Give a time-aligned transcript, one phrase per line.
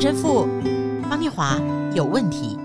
[0.00, 0.46] 陈神父
[1.10, 1.60] 方念华
[1.92, 2.56] 有问题。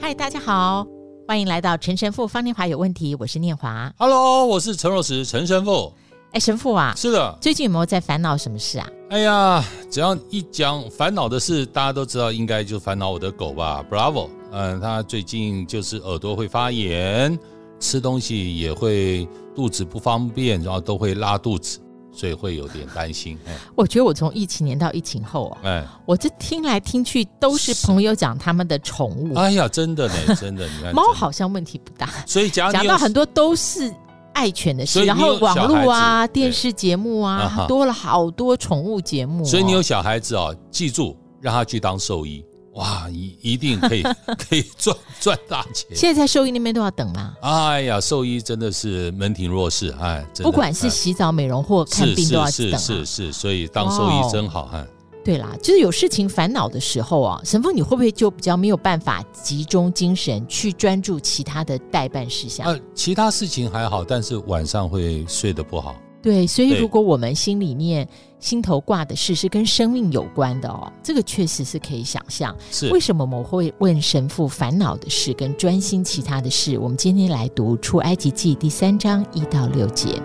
[0.00, 0.84] 嗨，大家好，
[1.28, 3.92] 欢迎来到陈神父方念华有问题，我是念华。
[3.96, 5.92] Hello，我是陈若石，陈神父。
[6.32, 8.88] 哎，神父啊，是的，最近有没有在烦恼什么事啊？
[9.10, 14.30] 哎呀，只要一讲烦恼的事，大家都知道，应该就烦恼我的狗吧，Bravo。
[14.50, 17.38] 嗯，他最近就是耳朵会发炎，
[17.78, 21.78] 吃东西也会肚子不方便，然后都会拉肚子，
[22.16, 23.38] 所以会有点担心。
[23.74, 29.34] 我觉得我从疫情年到疫情后啊，哎，我这听来听去都是朋友讲他们的宠物。
[29.34, 33.92] 哎呀，真的呢， 真的，你看，猫好像问题不大，所以讲讲到很多都是。
[34.32, 39.42] 爱犬的事，然后网络啊、电视节目啊，多了好多宠物节目。
[39.42, 42.44] 所以你有小孩子哦，记住让他去当兽医，
[42.76, 44.02] 哇，一一定可以
[44.48, 45.94] 可以赚赚大钱。
[45.94, 47.34] 现在在兽医那边都要等吗？
[47.42, 52.52] 哎呀，兽医真的是门庭若市，哎，不管是洗澡、美容或看病都要等。
[52.52, 54.86] 是是是是，所以当兽医真好哈。
[55.24, 62.64] 对啦，就是有事情烦恼的时候啊，神父你会不会就比较没有办法集中精神去专注其他的代办事项？
[62.66, 65.96] 呃，其他事情还好，但是晚上会睡得不好。
[66.26, 68.08] 对，所以如果我们心里面
[68.40, 72.52] 心头挂的事是跟生命有关的哦，这个确实是可以想象。
[72.68, 76.76] 是为什么我们会问神父烦恼的事跟专心其他的事？
[76.78, 80.20] 我们今天来读出埃及记第三章一到六节。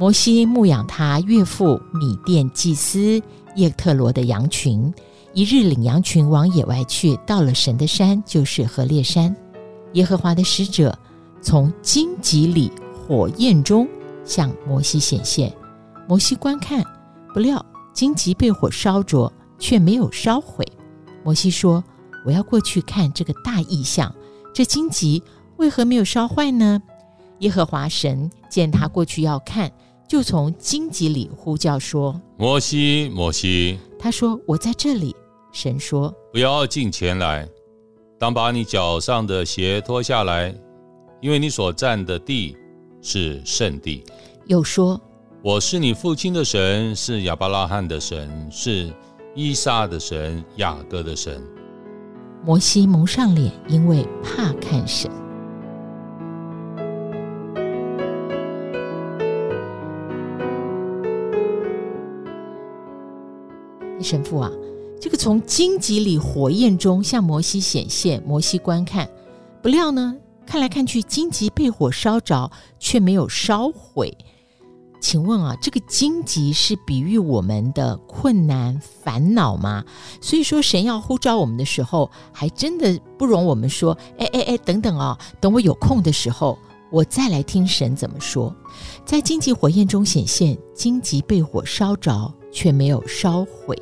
[0.00, 3.22] 摩西牧养他岳父米甸祭司
[3.54, 4.92] 叶特罗的羊群，
[5.32, 9.34] 一日领羊群往野外去，到了神的山，就是何烈山。
[9.92, 10.96] 耶和华的使者
[11.40, 13.88] 从荆棘里火焰中
[14.24, 15.52] 向摩西显现，
[16.08, 16.84] 摩西观看，
[17.32, 20.66] 不料荆棘被火烧着，却没有烧毁。
[21.22, 21.82] 摩西说
[22.26, 24.12] ：“我要过去看这个大异象，
[24.52, 25.22] 这荆棘
[25.58, 26.82] 为何没有烧坏呢？”
[27.38, 29.70] 耶和华神见他过去要看。
[30.08, 35.14] 就从荆棘里呼叫说：“摩西，摩西。”他说：“我在这里。”
[35.52, 37.48] 神说：“不要进前来，
[38.18, 40.54] 当把你脚上的鞋脱下来，
[41.20, 42.56] 因为你所站的地
[43.02, 44.04] 是圣地。”
[44.46, 45.00] 又说
[45.42, 48.92] ：“我是你父亲的神，是亚伯拉罕的神，是
[49.34, 51.42] 伊撒的神，雅各的神。”
[52.44, 55.10] 摩西蒙上脸，因为怕看神。
[64.00, 64.50] 神父啊，
[65.00, 69.08] 这个从荆棘里火焰中向摩西显现，摩西观看，
[69.62, 74.14] 不料呢，看来看去，荆棘被火烧着，却没有烧毁。
[75.00, 79.82] 请问啊，这个荆棘是比喻我们的困难烦恼吗？
[80.20, 86.58] 所以说，神要呼召我们的时候，还真的不容我们说，哎哎哎，等等啊，等我有空的时候，
[86.92, 88.54] 我再来听神怎么说。
[89.06, 93.74] 在荆棘火焰中显现，荆棘被火烧着，却没有烧毁。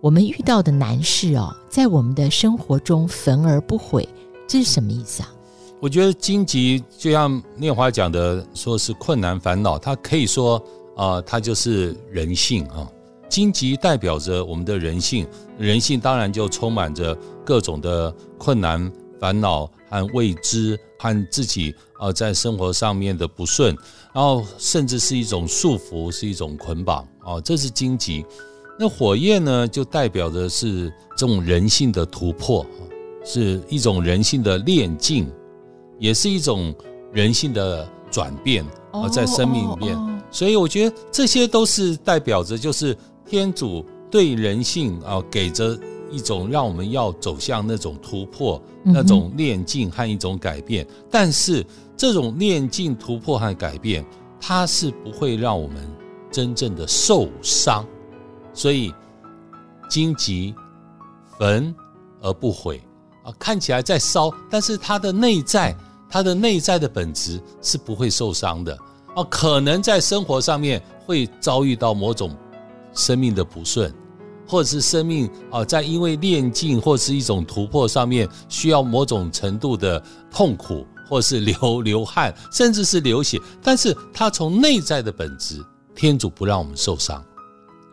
[0.00, 4.08] 我们遇到的难事哦，在我们的生活中焚而不毁，
[4.46, 5.32] 这是什么意思啊？
[5.80, 10.62] 我觉得荆棘就像念华讲的，说是困难烦恼，它可以说
[10.96, 12.90] 啊、它就是人性啊。
[13.28, 15.26] 荆棘代表着我们的人性，
[15.58, 23.76] 人性当然就充满着各种的困难、烦恼和未知，和自己啊、呃、在生活上面的不顺，
[24.14, 28.24] 然后甚至是一种束缚，是一种捆绑啊、哦，这是荆棘。
[28.78, 32.64] 那火焰呢，就代表的是这种人性的突破，
[33.24, 35.26] 是一种人性的炼境，
[35.98, 36.74] 也是一种
[37.12, 39.96] 人性的转变啊，在生命里面。
[40.30, 42.94] 所以我觉得这些都是代表着，就是
[43.24, 45.78] 天主对人性啊，给着
[46.10, 50.86] 一种让我们要走向那种突破、那种炼境和一种改变。
[51.10, 51.64] 但是
[51.96, 54.04] 这种炼境、突破和改变，
[54.38, 55.76] 它是不会让我们
[56.30, 57.86] 真正的受伤。
[58.56, 58.92] 所以，
[59.88, 60.54] 荆棘
[61.38, 61.72] 焚
[62.22, 62.82] 而不毁
[63.22, 65.76] 啊，看起来在烧，但是它的内在，
[66.08, 68.76] 它的内在的本质是不会受伤的
[69.14, 69.22] 啊。
[69.24, 72.34] 可能在生活上面会遭遇到某种
[72.94, 73.92] 生命的不顺，
[74.48, 85.62] 或者是生命啊，在因为炼境或是一种突破上面需要某种程度的痛苦，或是流流汗，甚至是流血，但是它从内在的本质，
[85.94, 87.22] 天主不让我们受伤。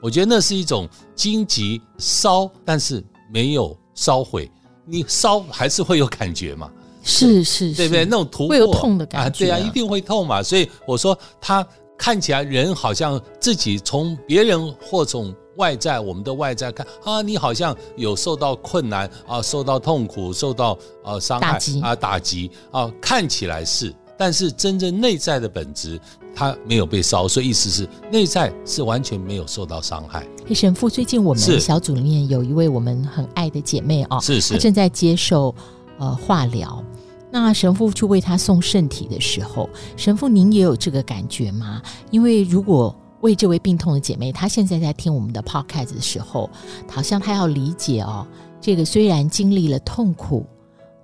[0.03, 0.85] 我觉得那是一种
[1.15, 3.01] 荆棘烧，但是
[3.31, 4.51] 没有烧毁。
[4.85, 6.69] 你烧还是会有感觉嘛？
[7.01, 8.03] 是是，是，对不对？
[8.03, 10.43] 那种突破会有痛的感觉啊，对啊，一定会痛嘛。
[10.43, 11.65] 所以我说，他
[11.97, 25.97] 看起来人好像自己从别人或从外在，我们的外在看啊，你好像有受到困难啊，受到痛苦，受到呃伤害打啊，打击啊，看起来是，但是真正内在的本质，
[26.35, 30.25] 它没有被烧，所以意思是内在是完全没有受到伤害。
[30.45, 35.53] 嘿，神父，最近我们小组里面有一位我们很爱的姐妹哦，是是，她正在接受
[35.99, 36.83] 呃化疗。
[37.31, 41.81] 那神父去为她送圣体的时候，神父您也有这个感觉吗？
[42.11, 46.49] 因为如果为这位病痛的姐妹，她现在在听我们的 podcast 的时候，
[46.87, 48.27] 好像她要理解哦，
[48.59, 50.45] 这个虽然经历了痛苦，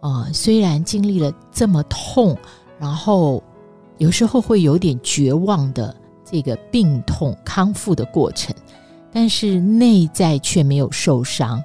[0.02, 2.38] 呃，虽然经历了这么痛，
[2.78, 3.42] 然后
[4.00, 8.56] 有时候会有点绝望的这个病痛康复的过程，
[9.12, 11.64] 但是内在却没有受伤。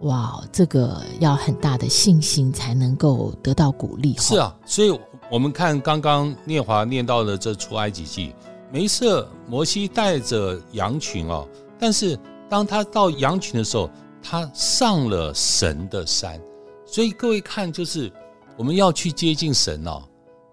[0.00, 4.14] 哇，这个要很大的信心才能够得到鼓励。
[4.18, 4.96] 是啊，所以
[5.30, 8.34] 我们看刚刚念华念到的这出埃及记。
[8.70, 12.18] 没事，摩西带着羊群哦，但是
[12.48, 13.88] 当他到羊群的时候，
[14.22, 16.38] 他上了神的山。
[16.84, 18.12] 所以各位看，就是
[18.56, 20.02] 我们要去接近神哦，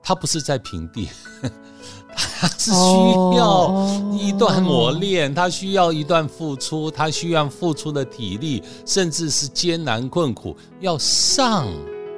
[0.04, 1.10] 他不是在平地，
[2.16, 11.68] 他是需要一段磨练，他需要一段付出，他需要付出的体力，甚至是艰难困苦，要上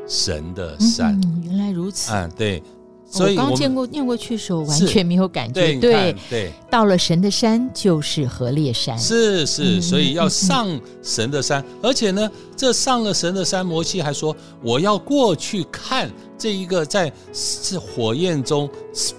[0.07, 1.19] 神的山。
[1.23, 2.11] 嗯，原来如此。
[2.11, 2.63] 嗯，对。
[3.05, 5.53] 所以我刚见过念过去的时候，完全没有感觉。
[5.53, 8.97] 对对，对，到了神的山就是何烈山。
[8.97, 10.67] 是是，所以要上
[11.03, 16.09] 神的山，而且呢，这上了神的山，摩西还说：“我要过去看
[16.43, 18.69] 这一个在是火焰中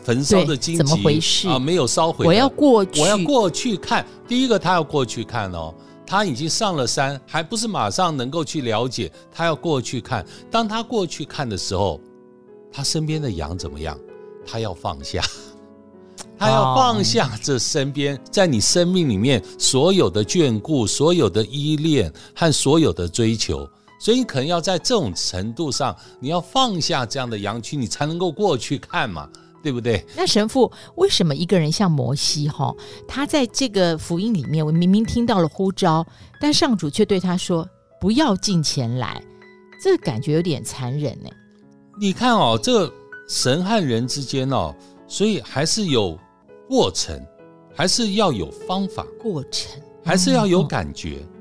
[0.02, 1.58] 焚烧的荆棘，怎么回事啊？
[1.58, 2.26] 没有烧毁。
[2.26, 4.04] 我要过去，我要过去看。
[4.28, 5.74] 第一个，他要过去看哦，
[6.06, 10.22] 他已经上了山，还不是马上能够去了解，他要过去看。
[10.50, 11.98] 当他过去看的时候。”
[12.70, 13.98] 他身边的羊怎么样？
[14.44, 15.22] 他要放下，
[16.36, 23.66] 他要放下这身边在你生命里面所有的眷顾、所有的依恋和所有的追求，
[23.98, 29.28] 所以你可能要在这种程度上，你要放下这样的羊群，你才能够过去看嘛，
[29.62, 30.04] 对不对？
[30.16, 32.74] 那神父，为什么一个人像摩西哈，
[33.08, 36.06] 他在这个福音里面，我明明听到了呼召，
[36.40, 37.66] 但上主却对他说
[38.00, 39.22] 不要进前来，
[39.82, 41.30] 这感觉有点残忍呢。
[41.98, 42.92] 你看哦，这
[43.28, 44.74] 神和人之间哦，
[45.06, 46.18] 所以还是有
[46.68, 47.18] 过程，
[47.74, 49.06] 还是要有方法。
[49.22, 51.33] 过程还是要有感觉，嗯、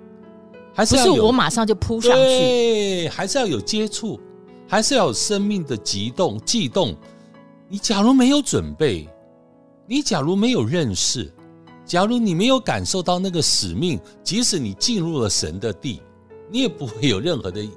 [0.74, 2.18] 还是要不是我马上就扑上去？
[2.18, 4.20] 对，还是要有接触，
[4.68, 6.96] 还是要有生命的激动、悸动。
[7.70, 9.08] 你假如没有准备，
[9.88, 11.32] 你假如没有认识，
[11.86, 16.02] 假如你没有感受到那个使命，即使你进入了神的地，
[16.50, 17.64] 你也不会有任何的。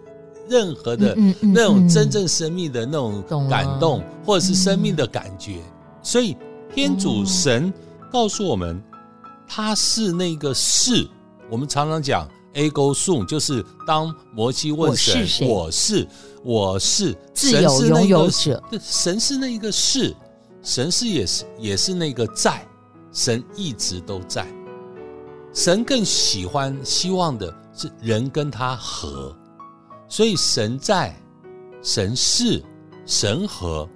[0.48, 5.60] 任何的那种真正生命的那种感动，或者是生命的感觉，
[6.00, 6.37] 所以
[6.72, 7.75] 天主神
[8.12, 8.81] 告诉我们，
[9.44, 11.04] 他是那个是。
[11.50, 16.08] 我们常常讲 ego sum，就是当摩西问神：“我是，
[16.43, 20.17] 我是自由拥有者。”神是那个是，
[20.62, 22.67] 神是也是也是那个在，
[23.12, 24.47] 神一直都在。
[25.53, 29.37] 神更喜欢希望的是人跟他和。
[30.08, 31.14] 所以神在，
[31.82, 32.62] 神是，
[33.06, 33.88] 神和，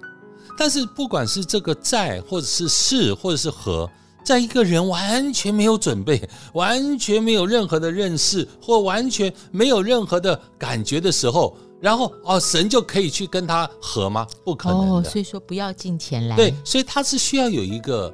[0.57, 3.89] 但是不管是这个在，或者是是，或者是和，
[4.23, 6.21] 在一个人完全没有准备，
[6.53, 14.27] 完全没有任何的认识，或完全没有任何的感觉的时候，然后哦，神就可以去跟他和吗？
[14.43, 16.35] 不可能所以说不要进前来。
[16.35, 18.13] 对，所以他是需要有一个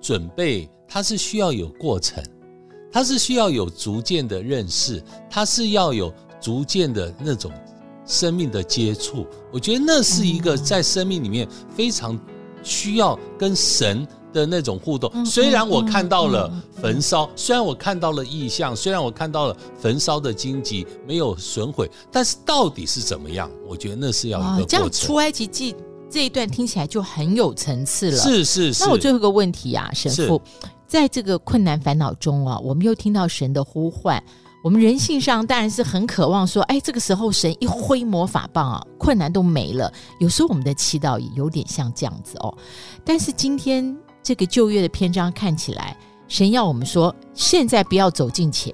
[0.00, 2.22] 准备，他是需要有过程，
[2.90, 6.12] 他是需要有逐渐的认识，他是要有。
[6.42, 7.52] 逐渐的那种
[8.04, 12.18] 生命的接触，我觉得那是一个在生命里面非常
[12.64, 15.24] 需要跟神的那种互动。
[15.24, 23.50] 虽然我看到了焚烧，虽然我看到了意象，虽然我看到了焚烧的荆棘没有损毁，但是到底是怎么样？
[23.68, 24.66] 我觉得那是要一个过程。
[24.66, 25.74] 这样出埃及记
[26.10, 28.16] 这一段听起来就很有层次了。
[28.16, 28.84] 是是是。
[28.84, 30.40] 那我最后一个问题啊，神父，
[30.86, 34.22] 在这个困难烦恼中啊，我们又听到神的呼唤。
[34.62, 39.92] 我们人性上当然是很渴望说，哎，这个时候神一挥魔法棒啊，困难都没了。
[40.20, 42.56] 有时候我们的祈祷也有点像这样子哦。
[43.04, 45.96] 但是今天这个旧约的篇章看起来，
[46.28, 48.72] 神要我们说，现在不要走近前，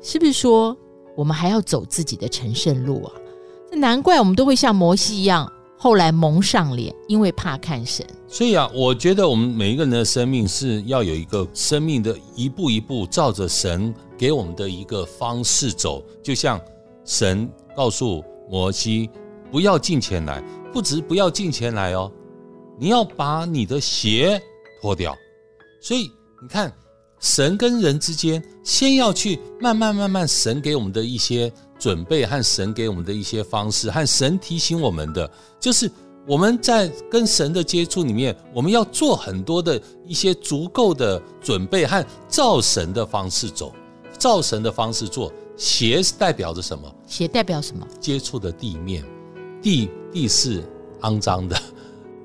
[0.00, 0.76] 是不是说
[1.16, 3.12] 我们还要走自己的成圣路啊？
[3.70, 8.06] 这难怪我们都会像摩西一样，后来蒙上脸，因为怕看神。
[8.28, 13.94] 所以啊，我觉得我们每一个人的生命是要有一个生命的一步一步照着神。
[14.16, 16.58] 给我们的一个方式走，就像
[17.04, 19.10] 神告诉摩西
[19.50, 20.40] 不要近前来，
[20.72, 22.10] 不止不要近前来哦，
[22.78, 24.40] 你要把你的鞋
[24.80, 25.16] 脱掉。
[25.80, 26.10] 所以
[26.42, 26.72] 你看，
[27.20, 35.90] 神跟人之间，先要去慢慢慢慢，神给我们的一些准备和神给我们的一些方式，和神提醒我们的，就是
[36.26, 43.72] 我们在跟神的接触里面，我们要做很多的一些足够的准备和造神的方式走，
[44.18, 45.32] 造神的方式做。
[45.56, 46.92] 鞋是代表着什么？
[47.06, 47.86] 鞋代表什么？
[48.00, 49.04] 接触的地面，
[49.62, 50.64] 地地是
[51.02, 51.56] 肮脏的，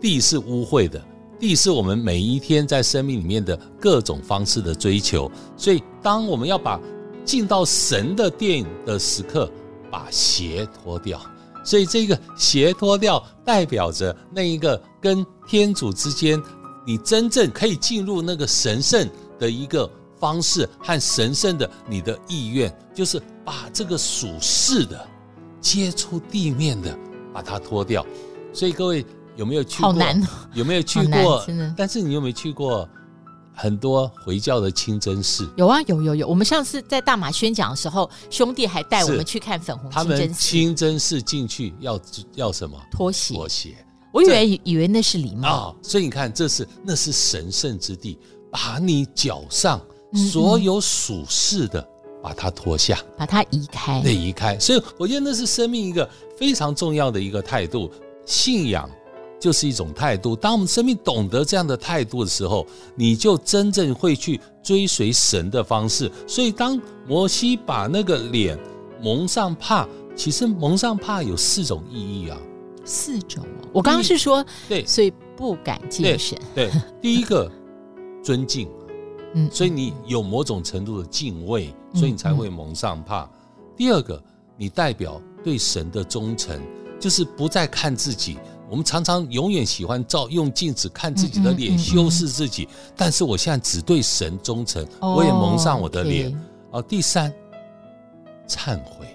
[0.01, 1.01] 地是污秽的。
[1.39, 6.77] 地是我们每一天在生命里面的各种方式的追求，所以当我们要把
[7.23, 9.49] 进到神的殿的时刻，
[9.89, 11.17] 把鞋脱掉，
[11.63, 16.37] 所以这个鞋脱掉代表着那一个跟天主之间，
[16.85, 19.07] 你真正可以进入那个神圣
[19.39, 25.07] 的一个方式和神圣的你的意愿，就是把这个属世的
[25.61, 26.93] 接触地面的
[27.33, 28.05] 把它脱掉，
[28.51, 29.05] 所以各位。
[29.39, 29.87] 有没有去过？
[29.87, 31.41] 好难哦，有没有去过？
[31.47, 31.73] 真的。
[31.77, 32.87] 但是你有没有去过
[33.55, 35.49] 很多回教的清真寺？
[35.55, 36.27] 有啊，有有有。
[36.27, 40.11] 我们上次在大马宣讲的时候，兄弟还带我们去看粉红清真寺。
[40.11, 41.97] 他们清真寺进去要
[42.35, 42.77] 要什么？
[42.91, 43.33] 脱鞋。
[43.33, 43.77] 脱鞋。
[44.11, 48.19] 我以为以为那是礼貌所以你看，这是那是神圣之地，
[48.51, 49.79] 把你脚上
[50.33, 51.87] 所有属事的
[52.21, 54.59] 把它脱下，把它移开，那移开。
[54.59, 57.89] 所以我觉得那是生命一个非常重要的一个态度，
[58.25, 58.89] 信仰。
[59.39, 60.35] 就是一种态度。
[60.35, 66.11] 当我们生命懂得这样的态度的时候，你就真正会去追随神的方式。
[66.27, 68.59] 所以，当摩西把那个脸
[69.01, 72.37] 蒙上帕，其实蒙上帕有四种意义啊。
[72.85, 76.37] 四种哦，我刚刚是说对，所以不敢近神。
[76.55, 77.49] 对，第一个
[78.23, 78.67] 尊敬，
[79.35, 83.29] 嗯，所以你有某种程度的敬畏，所以你才会蒙上帕。
[83.77, 84.21] 第二个，
[84.57, 86.59] 你代表对神的忠诚，
[86.99, 88.37] 就是不再看自己。
[88.69, 92.67] 我们常常永远喜欢照用镜子看自己的脸，修饰自己。
[92.95, 96.39] 但是我现在只对神忠诚，我也蒙上我的脸。
[96.69, 97.33] 哦，第三，
[98.47, 99.07] 忏悔。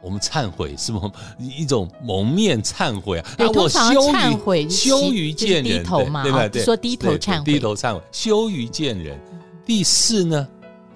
[0.00, 3.30] 我们忏悔是不一种蒙面忏悔啊？
[3.36, 6.48] 对，通常忏悔羞于见人，对吧？
[6.62, 9.18] 说低头忏悔，低头忏悔，羞于见人。
[9.66, 10.46] 第四呢，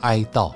[0.00, 0.52] 哀悼，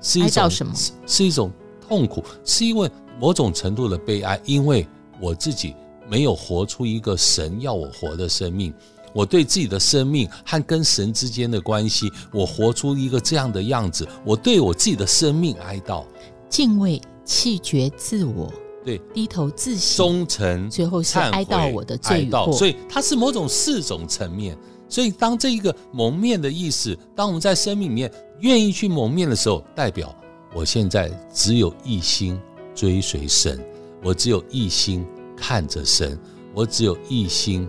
[0.00, 0.72] 是一种什么？
[1.06, 1.52] 是一种
[1.86, 2.90] 痛苦，是因为
[3.20, 4.86] 某种程度的悲哀，因为
[5.20, 5.74] 我自己。
[6.08, 8.72] 没有活出一个神要我活的生命，
[9.12, 16.04] 我对自己的生命和跟神之间的关系，我活出一个这样的样子，我对我自己的生命哀悼、
[16.48, 18.52] 敬畏、弃绝自我，
[18.84, 22.52] 对，低头自省、忠诚，最后是哀悼我的罪过。
[22.52, 24.56] 所以它是某种四种层面。
[24.88, 28.10] 所以当这一个蒙面的意思，当我们在生命里面
[28.40, 30.14] 愿意去蒙面的时候，代表
[30.54, 32.40] 我现在只有一心
[32.74, 33.62] 追随神，
[34.02, 35.06] 我只有一心。
[35.40, 36.18] 看着神，
[36.54, 37.68] 我只有一心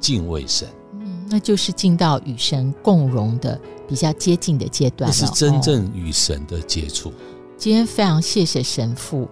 [0.00, 0.68] 敬畏神。
[0.94, 5.16] 嗯，那就是进到与神共融的比较接近的阶段了。
[5.16, 7.12] 这是真正与神的接触。
[7.56, 9.28] 今天非常谢谢神父，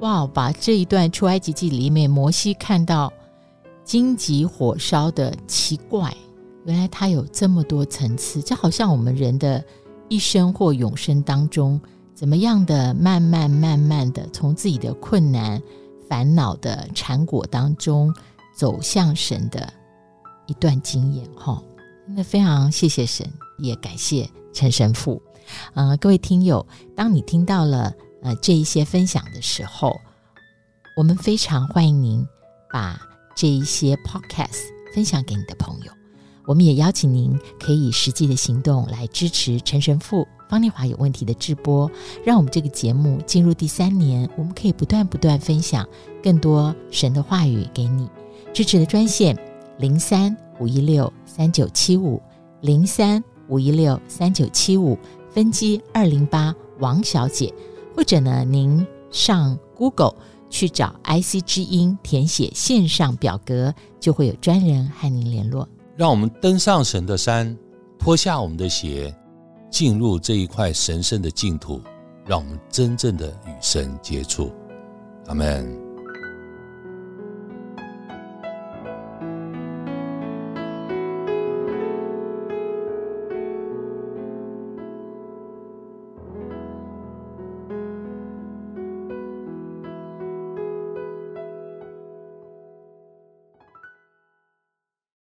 [0.00, 3.12] 哇，把这一段出埃及记里面摩西看到
[3.84, 6.14] 荆棘火烧的奇怪，
[6.64, 9.62] 原来它有这么多层次，就好像我们人的
[10.08, 11.80] 一生或永生当中，
[12.14, 15.60] 怎么样的慢慢慢慢的从自己的困难。
[16.08, 18.14] 烦恼的缠裹当中
[18.56, 19.72] 走向神的
[20.46, 21.62] 一段经验，哈，
[22.06, 25.20] 那非常谢谢神，也感谢陈神父。
[25.74, 29.96] 呃，各位听友，当你听到了呃这一些分享的时候，
[30.96, 32.26] 我们非常欢迎您
[32.72, 33.00] 把
[33.34, 34.62] 这一些 podcast
[34.94, 35.95] 分享给你的朋友。
[36.46, 40.26] 我们也邀请您可以实际的行动来支持陈神父。
[40.48, 41.90] 方丽华有问题的直播，
[42.24, 45.84] 让我们这个节目进入第三年，我们可以不断不断分享
[46.22, 48.08] 更多神的话语给你。
[48.52, 49.36] 支持的专线
[49.78, 52.22] 零三五一六三九七五
[52.60, 54.96] 零三五一六三九七五
[55.28, 57.52] 分机二零八王小姐，
[57.96, 60.14] 或者呢，您上 Google
[60.48, 65.68] 去找 IC 之音，填写线上表格，就会有专人和您联络。
[65.96, 67.56] 让我们登上神的山，
[67.98, 69.14] 脱下我们的鞋。
[69.68, 71.82] 进入这一块神圣的净土，
[72.24, 74.52] 让我们真正的与神接触。
[75.26, 75.85] 阿门。